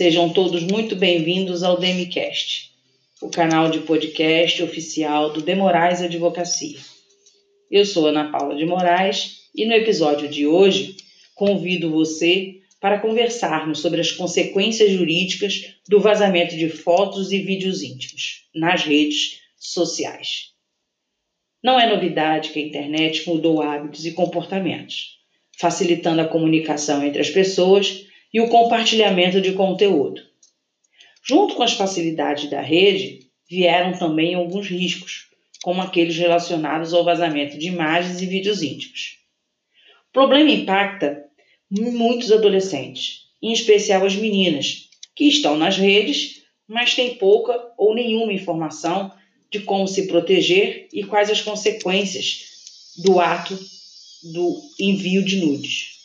Sejam 0.00 0.30
todos 0.30 0.62
muito 0.62 0.96
bem-vindos 0.96 1.62
ao 1.62 1.78
Demicast, 1.78 2.70
o 3.20 3.28
canal 3.28 3.70
de 3.70 3.80
podcast 3.80 4.62
oficial 4.62 5.30
do 5.30 5.42
Demorais 5.42 6.00
Advocacia. 6.00 6.78
Eu 7.70 7.84
sou 7.84 8.06
Ana 8.06 8.32
Paula 8.32 8.56
de 8.56 8.64
Moraes 8.64 9.42
e 9.54 9.66
no 9.66 9.74
episódio 9.74 10.26
de 10.26 10.46
hoje 10.46 10.96
convido 11.34 11.90
você 11.90 12.60
para 12.80 12.98
conversarmos 12.98 13.80
sobre 13.80 14.00
as 14.00 14.10
consequências 14.10 14.90
jurídicas 14.90 15.74
do 15.86 16.00
vazamento 16.00 16.56
de 16.56 16.70
fotos 16.70 17.30
e 17.30 17.40
vídeos 17.40 17.82
íntimos 17.82 18.46
nas 18.54 18.82
redes 18.82 19.40
sociais. 19.58 20.46
Não 21.62 21.78
é 21.78 21.86
novidade 21.86 22.52
que 22.54 22.58
a 22.58 22.62
internet 22.62 23.28
mudou 23.28 23.60
hábitos 23.60 24.06
e 24.06 24.12
comportamentos, 24.12 25.18
facilitando 25.58 26.22
a 26.22 26.26
comunicação 26.26 27.04
entre 27.04 27.20
as 27.20 27.28
pessoas 27.28 28.08
e 28.32 28.40
o 28.40 28.48
compartilhamento 28.48 29.40
de 29.40 29.52
conteúdo. 29.52 30.22
Junto 31.22 31.54
com 31.54 31.62
as 31.62 31.72
facilidades 31.72 32.48
da 32.48 32.60
rede, 32.60 33.20
vieram 33.48 33.92
também 33.98 34.34
alguns 34.34 34.68
riscos, 34.68 35.26
como 35.62 35.82
aqueles 35.82 36.16
relacionados 36.16 36.94
ao 36.94 37.04
vazamento 37.04 37.58
de 37.58 37.68
imagens 37.68 38.22
e 38.22 38.26
vídeos 38.26 38.62
íntimos. 38.62 39.18
O 40.08 40.12
problema 40.12 40.50
impacta 40.50 41.24
muitos 41.70 42.32
adolescentes, 42.32 43.26
em 43.42 43.52
especial 43.52 44.04
as 44.04 44.16
meninas, 44.16 44.88
que 45.14 45.24
estão 45.24 45.56
nas 45.56 45.76
redes, 45.76 46.42
mas 46.66 46.94
têm 46.94 47.16
pouca 47.16 47.52
ou 47.76 47.94
nenhuma 47.94 48.32
informação 48.32 49.12
de 49.50 49.60
como 49.60 49.86
se 49.86 50.06
proteger 50.06 50.88
e 50.92 51.04
quais 51.04 51.28
as 51.28 51.40
consequências 51.42 52.44
do 52.98 53.20
ato 53.20 53.58
do 54.32 54.60
envio 54.78 55.24
de 55.24 55.36
nudes. 55.36 55.99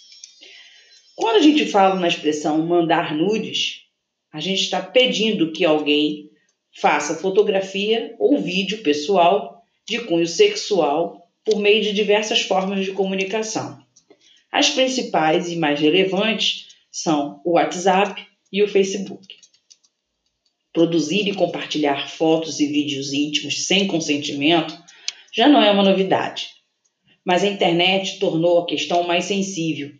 Quando 1.15 1.37
a 1.37 1.41
gente 1.41 1.65
fala 1.67 1.95
na 1.95 2.09
expressão 2.09 2.65
mandar 2.67 3.15
nudes, 3.15 3.85
a 4.33 4.41
gente 4.41 4.63
está 4.63 4.81
pedindo 4.81 5.53
que 5.53 5.63
alguém 5.63 6.29
faça 6.75 7.15
fotografia 7.15 8.13
ou 8.19 8.37
vídeo 8.37 8.83
pessoal 8.83 9.63
de 9.87 9.99
cunho 9.99 10.27
sexual 10.27 11.25
por 11.45 11.57
meio 11.57 11.81
de 11.81 11.93
diversas 11.93 12.41
formas 12.41 12.83
de 12.83 12.91
comunicação. 12.91 13.81
As 14.51 14.69
principais 14.69 15.49
e 15.49 15.55
mais 15.55 15.79
relevantes 15.79 16.67
são 16.91 17.39
o 17.45 17.51
WhatsApp 17.51 18.21
e 18.51 18.61
o 18.61 18.67
Facebook. 18.67 19.25
Produzir 20.73 21.29
e 21.29 21.33
compartilhar 21.33 22.09
fotos 22.09 22.59
e 22.59 22.67
vídeos 22.67 23.13
íntimos 23.13 23.65
sem 23.65 23.87
consentimento 23.87 24.77
já 25.33 25.47
não 25.47 25.61
é 25.61 25.71
uma 25.71 25.83
novidade, 25.83 26.49
mas 27.23 27.41
a 27.41 27.47
internet 27.47 28.19
tornou 28.19 28.59
a 28.59 28.65
questão 28.65 29.03
mais 29.03 29.23
sensível 29.23 29.93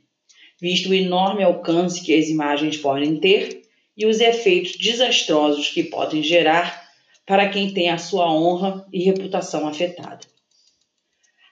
visto 0.62 0.90
o 0.90 0.94
enorme 0.94 1.44
alcance 1.44 2.02
que 2.02 2.14
as 2.14 2.28
imagens 2.28 2.78
podem 2.78 3.20
ter 3.20 3.64
e 3.98 4.06
os 4.06 4.20
efeitos 4.20 4.76
desastrosos 4.78 5.70
que 5.70 5.84
podem 5.84 6.22
gerar 6.22 6.84
para 7.26 7.50
quem 7.50 7.74
tem 7.74 7.90
a 7.90 7.98
sua 7.98 8.32
honra 8.32 8.86
e 8.92 9.04
reputação 9.04 9.68
afetada. 9.68 10.22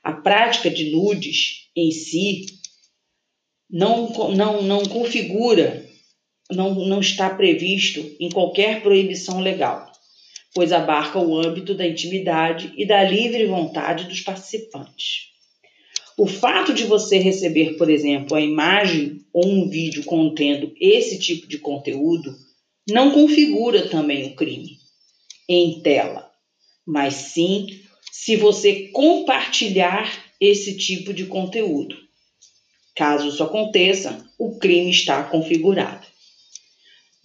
A 0.04 0.14
prática 0.14 0.70
de 0.70 0.92
nudes 0.92 1.70
em 1.76 1.92
si 1.92 2.46
não, 3.70 4.10
não, 4.36 4.62
não 4.62 4.84
configura, 4.84 5.84
não, 6.52 6.76
não 6.76 7.00
está 7.00 7.30
previsto 7.30 8.16
em 8.20 8.30
qualquer 8.30 8.84
proibição 8.84 9.40
legal, 9.40 9.92
pois 10.54 10.72
abarca 10.72 11.18
o 11.18 11.38
âmbito 11.40 11.74
da 11.74 11.88
intimidade 11.88 12.72
e 12.78 12.86
da 12.86 13.04
livre 13.04 13.46
vontade 13.46 14.04
dos 14.06 14.22
participantes. 14.22 15.33
O 16.16 16.28
fato 16.28 16.74
de 16.74 16.84
você 16.84 17.18
receber, 17.18 17.76
por 17.76 17.90
exemplo, 17.90 18.36
a 18.36 18.42
imagem 18.42 19.26
ou 19.34 19.48
um 19.48 19.68
vídeo 19.68 20.04
contendo 20.04 20.72
esse 20.80 21.18
tipo 21.18 21.48
de 21.48 21.58
conteúdo 21.58 22.36
não 22.88 23.12
configura 23.12 23.90
também 23.90 24.26
o 24.26 24.36
crime 24.36 24.78
em 25.50 25.82
tela, 25.82 26.30
mas 26.86 27.16
sim 27.16 27.66
se 28.12 28.36
você 28.36 28.90
compartilhar 28.90 30.24
esse 30.40 30.78
tipo 30.78 31.14
de 31.14 31.26
conteúdo. 31.26 31.98
Caso 32.96 33.30
isso 33.30 33.42
aconteça, 33.42 34.24
o 34.38 34.60
crime 34.60 34.92
está 34.92 35.24
configurado. 35.24 36.06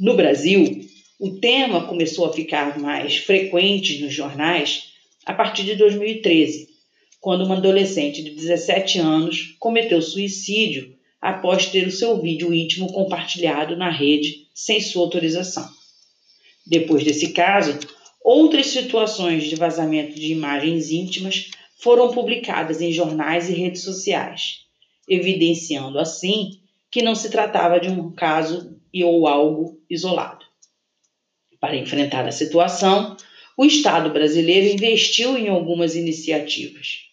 No 0.00 0.16
Brasil, 0.16 0.80
o 1.18 1.38
tema 1.38 1.86
começou 1.86 2.24
a 2.24 2.32
ficar 2.32 2.78
mais 2.78 3.18
frequente 3.18 4.00
nos 4.00 4.14
jornais 4.14 4.84
a 5.26 5.34
partir 5.34 5.64
de 5.64 5.74
2013 5.74 6.77
quando 7.20 7.44
uma 7.44 7.56
adolescente 7.56 8.22
de 8.22 8.30
17 8.30 8.98
anos 8.98 9.56
cometeu 9.58 10.00
suicídio 10.00 10.96
após 11.20 11.66
ter 11.66 11.86
o 11.86 11.92
seu 11.92 12.20
vídeo 12.20 12.54
íntimo 12.54 12.92
compartilhado 12.92 13.76
na 13.76 13.90
rede 13.90 14.46
sem 14.54 14.80
sua 14.80 15.02
autorização. 15.02 15.68
Depois 16.66 17.02
desse 17.02 17.32
caso, 17.32 17.78
outras 18.22 18.66
situações 18.68 19.44
de 19.44 19.56
vazamento 19.56 20.14
de 20.14 20.32
imagens 20.32 20.90
íntimas 20.90 21.50
foram 21.78 22.12
publicadas 22.12 22.80
em 22.80 22.92
jornais 22.92 23.48
e 23.48 23.52
redes 23.52 23.82
sociais, 23.82 24.64
evidenciando 25.08 25.98
assim 25.98 26.60
que 26.90 27.02
não 27.02 27.14
se 27.14 27.30
tratava 27.30 27.80
de 27.80 27.88
um 27.88 28.12
caso 28.12 28.76
e 28.92 29.02
ou 29.04 29.26
algo 29.26 29.80
isolado. 29.88 30.44
Para 31.60 31.76
enfrentar 31.76 32.26
a 32.26 32.32
situação, 32.32 33.16
o 33.56 33.64
Estado 33.64 34.10
brasileiro 34.10 34.72
investiu 34.72 35.36
em 35.36 35.48
algumas 35.48 35.96
iniciativas. 35.96 37.07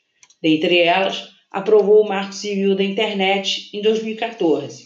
Dentre 0.46 0.78
elas, 0.78 1.28
aprovou 1.50 2.04
o 2.04 2.08
Marco 2.08 2.36
Civil 2.36 2.76
da 2.76 2.84
Internet 2.84 3.68
em 3.76 3.82
2014, 3.82 4.86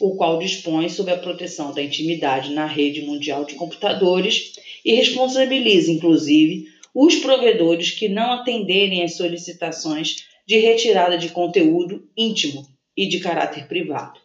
o 0.00 0.16
qual 0.16 0.36
dispõe 0.36 0.88
sobre 0.88 1.12
a 1.12 1.16
proteção 1.16 1.72
da 1.72 1.80
intimidade 1.80 2.52
na 2.52 2.66
rede 2.66 3.02
mundial 3.02 3.44
de 3.44 3.54
computadores 3.54 4.54
e 4.84 4.96
responsabiliza, 4.96 5.92
inclusive, 5.92 6.66
os 6.92 7.14
provedores 7.14 7.92
que 7.92 8.08
não 8.08 8.32
atenderem 8.32 9.04
às 9.04 9.16
solicitações 9.16 10.26
de 10.44 10.58
retirada 10.58 11.16
de 11.16 11.28
conteúdo 11.28 12.10
íntimo 12.16 12.66
e 12.96 13.06
de 13.06 13.20
caráter 13.20 13.68
privado. 13.68 14.18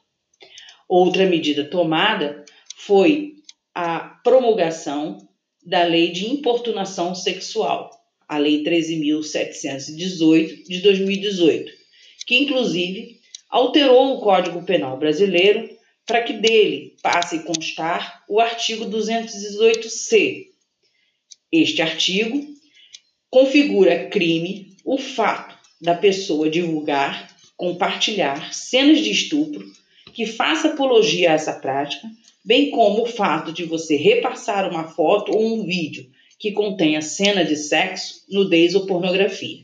Outra 0.90 1.28
medida 1.28 1.64
tomada 1.64 2.44
foi 2.75 3.36
a 3.75 4.00
promulgação 4.24 5.20
da 5.64 5.84
Lei 5.84 6.12
de 6.12 6.25
Importunação 6.25 7.14
Sexual, 7.14 8.00
a 8.31 8.38
Lei 8.38 8.64
13.718 8.64 10.64
de 10.64 10.80
2018, 10.80 11.72
que 12.25 12.38
inclusive 12.38 13.19
alterou 13.50 14.16
o 14.16 14.22
Código 14.22 14.64
Penal 14.64 14.97
brasileiro 14.97 15.69
para 16.08 16.24
que 16.24 16.31
dele 16.31 16.96
passe 17.03 17.36
a 17.36 17.44
constar 17.44 18.24
o 18.30 18.40
artigo 18.40 18.86
218-C. 18.86 20.46
Este 21.52 21.81
artigo 21.81 22.41
configura 23.30 24.08
crime 24.08 24.78
o 24.86 24.97
fato 24.97 25.53
da 25.81 25.94
pessoa 25.94 26.50
divulgar, 26.50 27.36
compartilhar 27.58 28.53
cenas 28.53 29.02
de 29.02 29.12
estupro 29.12 29.70
que 30.14 30.25
faça 30.25 30.70
apologia 30.70 31.31
a 31.31 31.34
essa 31.34 31.52
prática, 31.52 32.09
bem 32.46 32.72
como 32.72 33.03
o 33.03 33.08
fato 33.08 33.52
de 33.52 33.66
você 33.66 33.97
repassar 33.97 34.72
uma 34.72 34.88
foto 34.88 35.34
ou 35.34 35.59
um 35.59 35.66
vídeo 35.66 36.09
que 36.41 36.52
contenha 36.53 37.03
cena 37.03 37.46
de 37.46 37.56
sexo, 37.56 38.25
nudez 38.28 38.74
ou 38.74 38.88
pornografia. 38.88 39.63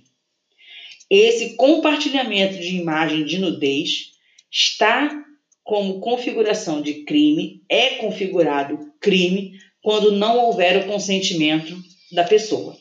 Esse 1.09 1.55
compartilhamento 1.55 2.59
de 2.59 2.77
imagem 2.77 3.25
de 3.25 3.39
nudez 3.39 4.11
está 4.51 5.25
como 5.63 5.99
configuração 5.99 6.79
de 6.79 7.03
crime, 7.03 7.63
é 7.67 7.95
configurado 7.95 8.93
crime 9.01 9.59
quando 9.81 10.11
não 10.11 10.37
houver 10.37 10.83
o 10.83 10.87
consentimento 10.87 11.75
da 12.11 12.23
pessoa. 12.23 12.77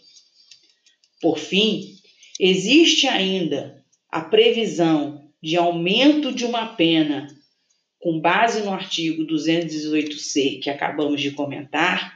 Por 1.21 1.39
fim, 1.39 1.97
existe 2.39 3.07
ainda 3.07 3.83
a 4.11 4.21
previsão 4.21 5.31
de 5.43 5.57
aumento 5.57 6.33
de 6.33 6.45
uma 6.45 6.67
pena 6.67 7.29
com 7.99 8.21
base 8.21 8.61
no 8.61 8.73
artigo 8.73 9.25
218C 9.25 10.61
que 10.61 10.69
acabamos 10.69 11.21
de 11.21 11.31
comentar, 11.31 12.16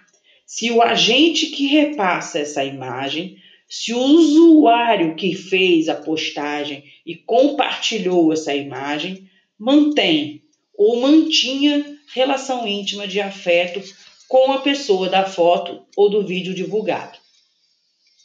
se 0.51 0.69
o 0.73 0.83
agente 0.83 1.47
que 1.47 1.69
repassa 1.69 2.41
essa 2.41 2.65
imagem, 2.65 3.41
se 3.69 3.95
o 3.95 4.01
usuário 4.01 5.15
que 5.15 5.33
fez 5.33 5.89
a 5.89 5.95
postagem 5.95 6.83
e 7.07 7.15
compartilhou 7.15 8.33
essa 8.33 8.53
imagem 8.53 9.31
mantém 9.57 10.43
ou 10.77 11.01
mantinha 11.01 11.97
relação 12.13 12.67
íntima 12.67 13.07
de 13.07 13.21
afeto 13.21 13.81
com 14.27 14.51
a 14.51 14.59
pessoa 14.59 15.09
da 15.09 15.25
foto 15.25 15.87
ou 15.97 16.11
do 16.11 16.27
vídeo 16.27 16.53
divulgado. 16.53 17.17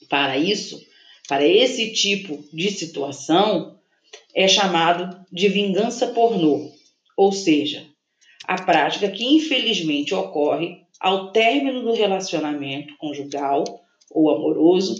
Para 0.09 0.35
isso, 0.35 0.83
para 1.27 1.47
esse 1.47 1.93
tipo 1.93 2.43
de 2.51 2.71
situação, 2.71 3.79
é 4.33 4.47
chamado 4.47 5.23
de 5.31 5.47
vingança 5.47 6.07
pornô, 6.07 6.71
ou 7.15 7.31
seja, 7.31 7.85
a 8.45 8.59
prática 8.63 9.11
que 9.11 9.23
infelizmente 9.23 10.15
ocorre 10.15 10.84
ao 10.99 11.31
término 11.31 11.81
do 11.81 11.93
relacionamento 11.93 12.95
conjugal 12.97 13.63
ou 14.11 14.29
amoroso, 14.29 14.95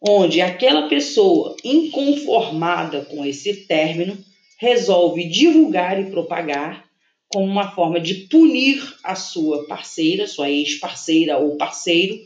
onde 0.00 0.40
aquela 0.40 0.88
pessoa 0.88 1.56
inconformada 1.64 3.04
com 3.04 3.24
esse 3.24 3.66
término 3.66 4.16
resolve 4.58 5.28
divulgar 5.28 6.00
e 6.00 6.10
propagar 6.10 6.86
como 7.28 7.46
uma 7.46 7.70
forma 7.72 8.00
de 8.00 8.14
punir 8.28 8.82
a 9.02 9.14
sua 9.14 9.66
parceira, 9.66 10.26
sua 10.26 10.50
ex-parceira 10.50 11.38
ou 11.38 11.56
parceiro, 11.56 12.18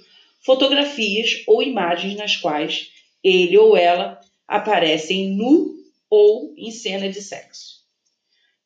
fotografias 0.45 1.43
ou 1.47 1.63
imagens 1.63 2.17
nas 2.17 2.37
quais 2.37 2.91
ele 3.23 3.57
ou 3.57 3.77
ela 3.77 4.21
aparecem 4.47 5.31
nu 5.31 5.75
ou 6.09 6.55
em 6.57 6.71
cena 6.71 7.09
de 7.09 7.21
sexo. 7.23 7.80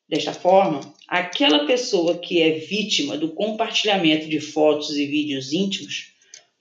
Desta 0.07 0.33
forma, 0.33 0.81
aquela 1.07 1.65
pessoa 1.65 2.19
que 2.19 2.39
é 2.39 2.51
vítima 2.51 3.17
do 3.17 3.33
compartilhamento 3.33 4.29
de 4.29 4.39
fotos 4.39 4.95
e 4.95 5.05
vídeos 5.07 5.51
íntimos 5.51 6.13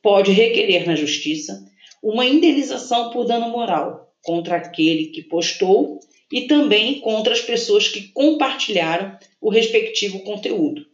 pode 0.02 0.32
requerer 0.32 0.86
na 0.86 0.94
justiça 0.94 1.62
uma 2.02 2.24
indenização 2.24 3.10
por 3.10 3.26
dano 3.26 3.50
moral 3.50 4.14
contra 4.22 4.56
aquele 4.56 5.06
que 5.06 5.22
postou 5.22 6.00
e 6.32 6.42
também 6.46 7.00
contra 7.00 7.34
as 7.34 7.40
pessoas 7.40 7.86
que 7.86 8.08
compartilharam 8.08 9.18
o 9.40 9.50
respectivo 9.50 10.20
conteúdo, 10.20 10.86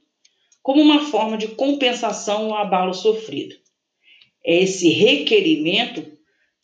como 0.61 0.83
uma 0.83 1.07
forma 1.07 1.39
de 1.39 1.49
compensação 1.49 2.53
ao 2.53 2.63
abalo 2.63 2.93
sofrido. 2.93 3.55
Esse 4.45 4.89
requerimento 4.89 6.05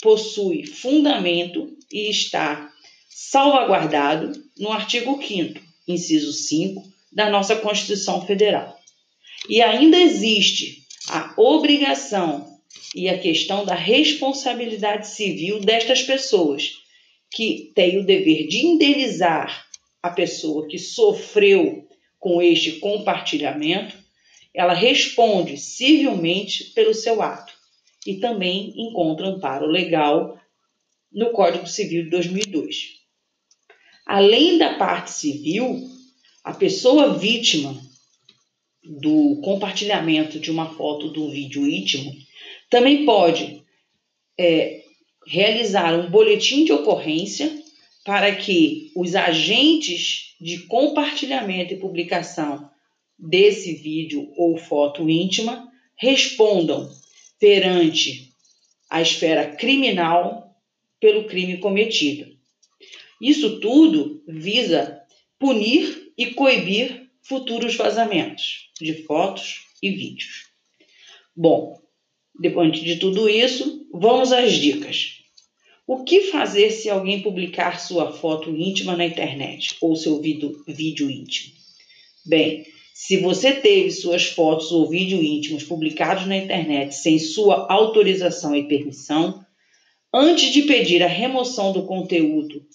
possui 0.03 0.67
fundamento 0.67 1.77
e 1.93 2.11
está 2.11 2.73
salvaguardado 3.09 4.33
no 4.59 4.73
artigo 4.73 5.21
5, 5.23 5.66
inciso 5.87 6.33
5 6.33 6.83
da 7.13 7.31
nossa 7.31 7.57
Constituição 7.57 8.27
Federal. 8.27 8.79
E 9.49 9.63
ainda 9.63 9.99
existe 9.99 10.85
a 11.09 11.35
obrigação 11.37 12.57
e 12.95 13.09
a 13.09 13.19
questão 13.19 13.65
da 13.65 13.75
responsabilidade 13.75 15.09
civil 15.09 15.61
destas 15.61 16.03
pessoas, 16.03 16.73
que 17.31 17.73
têm 17.75 17.99
o 17.99 18.07
dever 18.07 18.47
de 18.47 18.65
indenizar 18.65 19.67
a 20.03 20.11
pessoa 20.11 20.67
que 20.69 20.79
sofreu 20.79 21.87
com 22.19 22.41
este 22.41 22.73
compartilhamento, 22.73 23.97
ela 24.55 24.73
responde 24.73 25.59
civilmente 25.59 26.65
pelo 26.73 26.95
seu 26.95 27.21
ato 27.21 27.53
e 28.07 28.15
também 28.15 28.73
encontra 28.77 29.27
amparo 29.27 29.67
legal 29.67 30.41
no 31.13 31.31
Código 31.31 31.67
Civil 31.67 32.05
de 32.05 32.11
2002. 32.11 33.06
Além 34.07 34.57
da 34.57 34.75
parte 34.75 35.11
civil, 35.11 35.83
a 36.45 36.55
pessoa 36.55 37.19
vítima 37.19 37.77
do 38.85 39.41
compartilhamento 39.43 40.39
de 40.39 40.49
uma 40.49 40.73
foto 40.75 41.09
do 41.09 41.29
vídeo 41.29 41.69
íntimo 41.69 42.13
também 42.71 43.05
pode 43.05 43.65
é, 44.39 44.85
realizar 45.27 45.99
um 45.99 46.09
boletim 46.09 46.65
de 46.65 46.73
ocorrência 46.73 47.53
para 48.05 48.33
que 48.37 48.93
os 48.95 49.17
agentes 49.17 50.37
de 50.41 50.67
compartilhamento 50.67 51.75
e 51.75 51.81
publicação 51.81 52.71
desse 53.19 53.75
vídeo 53.75 54.31
ou 54.37 54.57
foto 54.57 55.11
íntima 55.11 55.69
respondam 55.97 56.89
perante 57.41 58.31
a 58.89 59.03
esfera 59.03 59.57
criminal 59.57 60.55
pelo 61.01 61.25
crime 61.25 61.59
cometido. 61.59 62.36
Isso 63.21 63.61
tudo 63.61 64.23
visa 64.29 65.01
punir 65.39 66.13
e 66.17 66.27
coibir 66.27 67.11
futuros 67.23 67.75
vazamentos 67.77 68.71
de 68.81 69.03
fotos 69.05 69.67
e 69.83 69.91
vídeos. 69.91 70.47
Bom, 71.35 71.81
depois 72.39 72.73
de 72.81 72.97
tudo 72.97 73.29
isso, 73.29 73.87
vamos 73.93 74.33
às 74.33 74.53
dicas. 74.53 75.17
O 75.87 76.03
que 76.05 76.23
fazer 76.23 76.71
se 76.71 76.91
alguém 76.91 77.23
publicar 77.23 77.81
sua 77.81 78.13
foto 78.13 78.51
íntima 78.51 78.97
na 78.97 79.07
internet 79.07 79.77
ou 79.81 79.95
seu 79.95 80.21
vídeo, 80.21 80.65
vídeo 80.67 81.11
íntimo? 81.11 81.55
Bem, 82.25 82.67
se 82.93 83.19
você 83.19 83.53
teve 83.53 83.91
suas 83.91 84.25
fotos 84.25 84.73
ou 84.73 84.89
vídeo 84.89 85.23
íntimos 85.23 85.63
publicados 85.63 86.27
na 86.27 86.37
internet 86.37 86.95
sem 86.95 87.19
sua 87.19 87.71
autorização 87.71 88.57
e 88.57 88.67
permissão, 88.67 89.45
antes 90.13 90.53
de 90.53 90.63
pedir 90.63 91.03
a 91.03 91.07
remoção 91.07 91.73
do 91.73 91.87
conteúdo, 91.87 92.67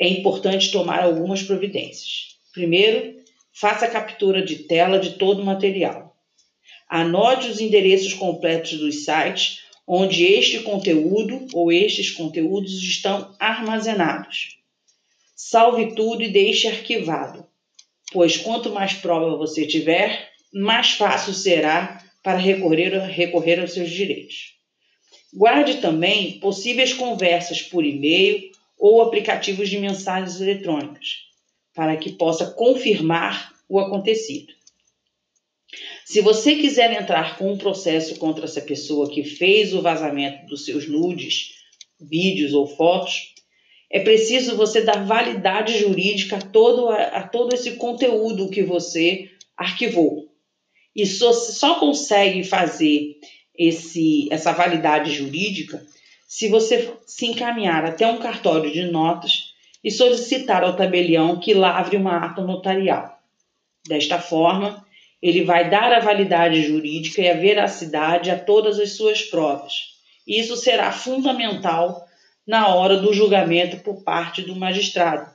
é 0.00 0.08
importante 0.08 0.72
tomar 0.72 1.02
algumas 1.02 1.42
providências. 1.42 2.38
Primeiro, 2.54 3.16
faça 3.52 3.86
captura 3.86 4.42
de 4.42 4.60
tela 4.60 4.98
de 4.98 5.10
todo 5.10 5.42
o 5.42 5.44
material. 5.44 6.16
Anote 6.88 7.48
os 7.48 7.60
endereços 7.60 8.14
completos 8.14 8.78
dos 8.78 9.04
sites 9.04 9.60
onde 9.86 10.24
este 10.24 10.60
conteúdo 10.60 11.46
ou 11.52 11.70
estes 11.70 12.10
conteúdos 12.10 12.72
estão 12.82 13.34
armazenados. 13.38 14.56
Salve 15.36 15.94
tudo 15.94 16.22
e 16.22 16.28
deixe 16.28 16.68
arquivado, 16.68 17.44
pois 18.12 18.36
quanto 18.36 18.70
mais 18.70 18.94
prova 18.94 19.36
você 19.36 19.66
tiver, 19.66 20.30
mais 20.52 20.92
fácil 20.92 21.34
será 21.34 22.02
para 22.22 22.38
recorrer, 22.38 22.96
recorrer 23.06 23.60
aos 23.60 23.72
seus 23.72 23.90
direitos. 23.90 24.54
Guarde 25.32 25.78
também 25.78 26.38
possíveis 26.40 26.92
conversas 26.92 27.62
por 27.62 27.84
e-mail 27.84 28.50
ou 28.80 29.02
aplicativos 29.02 29.68
de 29.68 29.78
mensagens 29.78 30.40
eletrônicas, 30.40 31.26
para 31.74 31.96
que 31.98 32.12
possa 32.12 32.50
confirmar 32.50 33.52
o 33.68 33.78
acontecido. 33.78 34.52
Se 36.06 36.22
você 36.22 36.56
quiser 36.56 37.00
entrar 37.00 37.36
com 37.38 37.52
um 37.52 37.58
processo 37.58 38.16
contra 38.16 38.46
essa 38.46 38.62
pessoa 38.62 39.08
que 39.08 39.22
fez 39.22 39.74
o 39.74 39.82
vazamento 39.82 40.46
dos 40.46 40.64
seus 40.64 40.88
nudes, 40.88 41.50
vídeos 42.00 42.54
ou 42.54 42.66
fotos, 42.66 43.34
é 43.92 44.00
preciso 44.00 44.56
você 44.56 44.80
dar 44.80 45.04
validade 45.04 45.78
jurídica 45.78 46.36
a 46.36 46.40
todo, 46.40 46.88
a 46.88 47.28
todo 47.28 47.54
esse 47.54 47.72
conteúdo 47.72 48.48
que 48.48 48.62
você 48.62 49.28
arquivou. 49.56 50.28
E 50.96 51.06
só, 51.06 51.32
só 51.32 51.78
consegue 51.78 52.42
fazer 52.42 53.16
esse, 53.56 54.26
essa 54.32 54.52
validade 54.52 55.12
jurídica 55.12 55.84
se 56.30 56.48
você 56.48 56.96
se 57.08 57.26
encaminhar 57.26 57.84
até 57.84 58.06
um 58.06 58.18
cartório 58.18 58.72
de 58.72 58.84
notas 58.84 59.52
e 59.82 59.90
solicitar 59.90 60.62
ao 60.62 60.76
tabelião 60.76 61.40
que 61.40 61.52
lavre 61.52 61.96
uma 61.96 62.18
ata 62.18 62.40
notarial. 62.40 63.18
Desta 63.84 64.20
forma, 64.20 64.86
ele 65.20 65.42
vai 65.42 65.68
dar 65.68 65.92
a 65.92 65.98
validade 65.98 66.62
jurídica 66.62 67.20
e 67.20 67.28
a 67.28 67.34
veracidade 67.34 68.30
a 68.30 68.38
todas 68.38 68.78
as 68.78 68.92
suas 68.92 69.22
provas. 69.22 69.72
Isso 70.24 70.54
será 70.54 70.92
fundamental 70.92 72.06
na 72.46 72.76
hora 72.76 72.98
do 72.98 73.12
julgamento 73.12 73.78
por 73.78 74.04
parte 74.04 74.40
do 74.40 74.54
magistrado, 74.54 75.28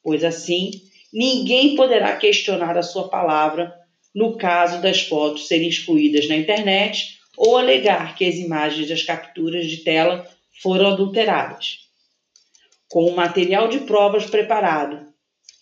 pois 0.00 0.22
assim 0.22 0.70
ninguém 1.12 1.74
poderá 1.74 2.14
questionar 2.14 2.78
a 2.78 2.84
sua 2.84 3.08
palavra 3.08 3.74
no 4.14 4.36
caso 4.36 4.80
das 4.80 5.00
fotos 5.00 5.48
serem 5.48 5.68
excluídas 5.68 6.28
na 6.28 6.36
internet 6.36 7.19
ou 7.42 7.56
alegar 7.56 8.16
que 8.16 8.26
as 8.26 8.34
imagens 8.34 8.86
das 8.86 9.02
capturas 9.02 9.66
de 9.66 9.78
tela 9.78 10.28
foram 10.62 10.88
adulteradas. 10.88 11.88
Com 12.86 13.06
o 13.06 13.16
material 13.16 13.66
de 13.66 13.80
provas 13.80 14.26
preparado, 14.26 15.10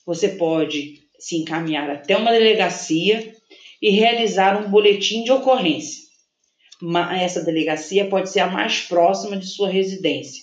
você 0.05 0.31
pode 0.31 1.05
se 1.21 1.37
encaminhar 1.37 1.89
até 1.89 2.17
uma 2.17 2.33
delegacia 2.33 3.33
e 3.81 3.91
realizar 3.91 4.61
um 4.61 4.69
boletim 4.69 5.23
de 5.23 5.31
ocorrência. 5.31 6.03
Essa 7.17 7.45
delegacia 7.45 8.09
pode 8.09 8.29
ser 8.29 8.41
a 8.41 8.51
mais 8.51 8.81
próxima 8.81 9.37
de 9.37 9.47
sua 9.47 9.69
residência. 9.69 10.43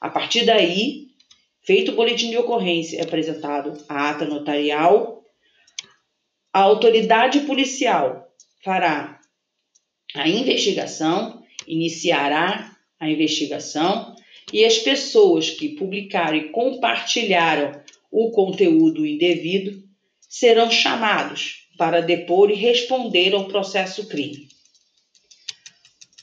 A 0.00 0.10
partir 0.10 0.44
daí, 0.44 1.06
feito 1.64 1.92
o 1.92 1.94
boletim 1.94 2.30
de 2.30 2.38
ocorrência, 2.38 2.98
é 2.98 3.04
apresentado 3.04 3.80
a 3.88 4.10
ata 4.10 4.24
notarial, 4.24 5.22
a 6.52 6.62
autoridade 6.62 7.42
policial 7.42 8.28
fará 8.64 9.21
a 10.14 10.28
investigação, 10.28 11.42
iniciará 11.66 12.76
a 12.98 13.10
investigação 13.10 14.14
e 14.52 14.64
as 14.64 14.78
pessoas 14.78 15.50
que 15.50 15.70
publicaram 15.70 16.36
e 16.36 16.50
compartilharam 16.50 17.80
o 18.10 18.30
conteúdo 18.30 19.06
indevido 19.06 19.82
serão 20.28 20.70
chamados 20.70 21.66
para 21.78 22.00
depor 22.00 22.50
e 22.50 22.54
responder 22.54 23.34
ao 23.34 23.48
processo 23.48 24.06
crime. 24.06 24.48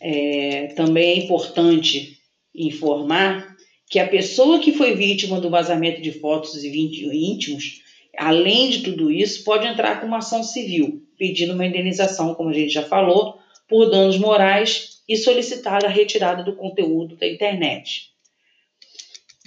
É, 0.02 0.68
também 0.76 1.10
é 1.10 1.24
importante 1.26 2.18
informar 2.56 3.58
que 3.90 4.00
a 4.00 4.08
pessoa 4.08 4.60
que 4.60 4.72
foi 4.72 4.96
vítima 4.96 5.42
do 5.42 5.50
vazamento 5.50 6.02
de 6.02 6.12
fotos 6.12 6.64
e 6.64 6.70
íntimos, 6.70 7.82
além 8.16 8.70
de 8.70 8.84
tudo 8.84 9.12
isso, 9.12 9.44
pode 9.44 9.68
entrar 9.68 10.00
com 10.00 10.08
uma 10.08 10.20
ação 10.20 10.44
civil, 10.44 11.02
pedindo 11.18 11.54
uma 11.54 11.66
indenização, 11.66 12.36
como 12.36 12.50
a 12.50 12.54
gente 12.54 12.72
já 12.72 12.84
falou, 12.84 13.40
por 13.70 13.90
danos 13.90 14.18
morais 14.18 15.02
e 15.08 15.16
solicitar 15.16 15.86
a 15.86 15.90
retirada 15.90 16.44
do 16.44 16.56
conteúdo 16.56 17.16
da 17.16 17.28
internet. 17.28 18.10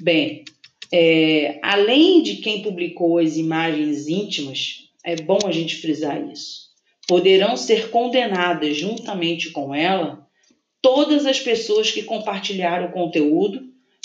Bem, 0.00 0.44
é, 0.92 1.58
além 1.62 2.22
de 2.22 2.36
quem 2.36 2.62
publicou 2.62 3.18
as 3.18 3.36
imagens 3.36 4.08
íntimas, 4.08 4.88
é 5.04 5.16
bom 5.16 5.38
a 5.44 5.50
gente 5.50 5.76
frisar 5.76 6.22
isso. 6.30 6.70
Poderão 7.08 7.56
ser 7.56 7.90
condenadas 7.90 8.76
juntamente 8.76 9.50
com 9.50 9.74
ela 9.74 10.26
todas 10.80 11.26
as 11.26 11.40
pessoas 11.40 11.90
que 11.90 12.02
compartilharam 12.02 12.86
o 12.86 12.92
conteúdo, 12.92 13.62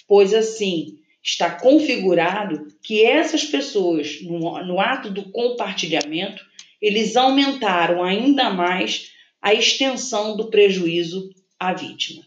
pois 0.07 0.33
assim 0.33 0.97
está 1.23 1.51
configurado 1.51 2.67
que 2.81 3.03
essas 3.03 3.43
pessoas, 3.43 4.21
no, 4.21 4.63
no 4.63 4.79
ato 4.79 5.09
do 5.09 5.29
compartilhamento, 5.31 6.45
eles 6.81 7.15
aumentaram 7.15 8.03
ainda 8.03 8.49
mais 8.49 9.11
a 9.47 9.53
extensão 9.53 10.35
do 10.35 10.49
prejuízo 10.49 11.29
à 11.57 11.73
vítima. 11.73 12.21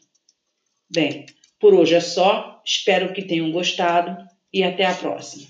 Bem, 0.91 1.27
por 1.59 1.75
hoje 1.75 1.95
é 1.95 2.01
só, 2.01 2.63
espero 2.65 3.13
que 3.13 3.21
tenham 3.21 3.53
gostado 3.53 4.27
e 4.51 4.63
até 4.63 4.87
a 4.87 4.95
próxima. 4.95 5.50